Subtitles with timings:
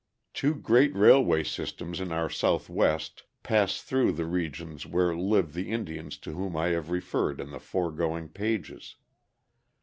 [0.33, 6.17] Two great railway systems in our Southwest pass through the regions where live the Indians
[6.17, 8.95] to whom I have referred in the foregoing pages.